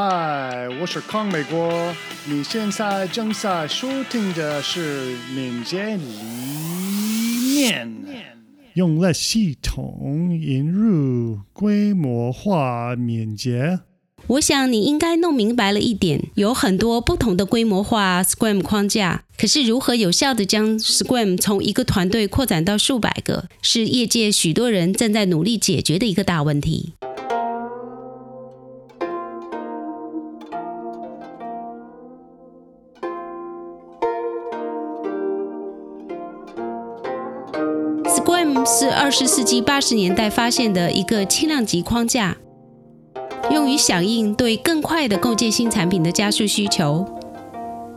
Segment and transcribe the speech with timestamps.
[0.00, 1.92] 嗨，我是康美国。
[2.24, 6.04] 你现在正在收听的是敏捷理
[7.56, 7.90] 念，
[8.74, 13.80] 用了系统引入规模化敏捷。
[14.28, 19.24] 我想你应该弄明白了一点，有很多不同的规模化 Scrum 框架。
[19.36, 26.92] 可是如何有效地将 Scrum 从一个团队扩展到数百个，是业界许多人正在努力解决的一个大问题。
[38.28, 42.36] Scrum 是二十世纪八十年代发现的一个轻量级框架。
[43.50, 47.06] 用于响应对更快的构建新产品的加速需求。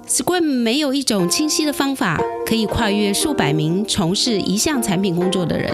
[0.07, 5.73] Scrum 没有一种清晰的方法可以跨越数百名从事一项产品工作的人。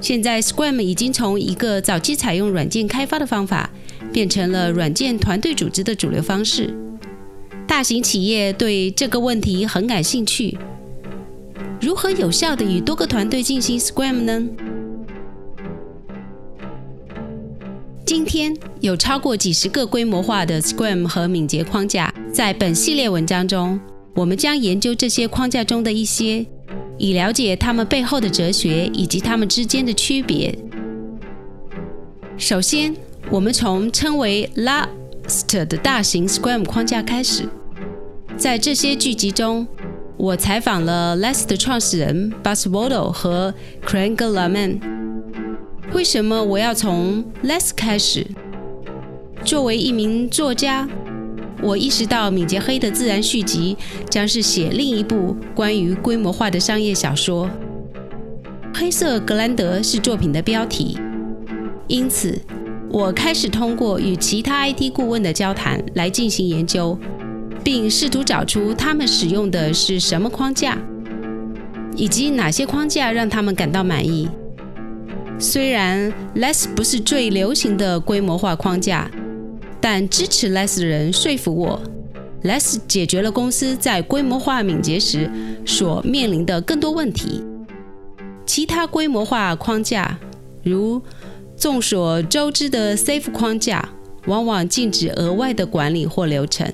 [0.00, 3.70] 现在，Scrum 已经从一个早期采用软件开发的方法，
[4.12, 6.76] 变成了软件团队组织的主流方式。
[7.80, 10.58] 大型企业对这个问题很感兴趣。
[11.80, 14.46] 如何有效地与多个团队进行 Scrum 呢？
[18.04, 23.80] 今天有超过几十个规模化的 Scrum 和敏捷框架，在本系列文章中，
[24.14, 26.44] 我们将研究这些框架中的一些，
[26.98, 30.54] 以了解它们背后的哲学以及它们之间的区别。
[32.36, 32.94] 首先，
[33.30, 37.48] 我们从称为 Last 的大型 Scrum 框架开始，
[38.40, 39.66] 在这些剧集中。
[40.16, 43.52] 我采访了 Less 的创始人 Bas w a d o 和
[43.86, 44.80] Craig Laman。
[45.92, 48.26] 为什么我要从 Less 开始？
[49.44, 50.88] 作为一名作家，
[51.60, 53.76] 我意识到敏捷黑的自然续集
[54.08, 57.50] 将是写另一部关于规模化的商业小说。
[58.72, 60.98] 黑色格兰德是作品的标题，
[61.88, 62.40] 因此
[62.88, 66.98] 我开始通过与其他 IT 顾问的交谈来进行研究。
[67.72, 70.76] 并试图找出他们使用的是什么框架，
[71.94, 74.28] 以及哪些框架让他们感到满意。
[75.38, 79.08] 虽然 Less 不是最流行的规模化框架，
[79.80, 81.80] 但支持 Less 的人说服我
[82.42, 85.30] ，Less 解决了公司在规模化敏捷时
[85.64, 87.44] 所面临的更多问题。
[88.44, 90.18] 其他规模化框架，
[90.64, 91.00] 如
[91.56, 93.90] 众所周知的 Safe 框架，
[94.26, 96.68] 往往禁止额外的管理或流程。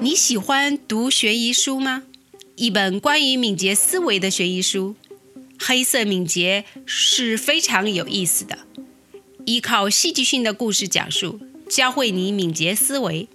[0.00, 2.02] 你喜欢读悬疑书吗？
[2.56, 4.94] 一本关于敏捷思维的悬疑书，
[5.58, 8.58] 《黑色敏捷》是非常有意思的，
[9.46, 13.28] 依靠戏剧性的故事讲述，教会你敏捷思维。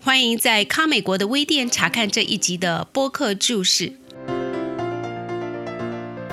[0.00, 3.98] 欢迎在康美国的微店查看这一集的播客注释。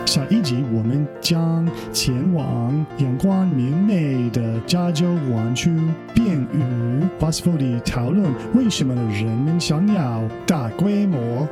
[0.10, 5.70] 下一集我们将前往阳光明媚的加州湾区，
[6.16, 6.58] 便与
[7.20, 11.48] b u s f o d 讨论为什么人们想要大规模。